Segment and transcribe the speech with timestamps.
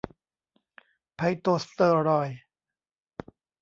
[1.15, 2.37] ไพโตสเตอรอยด์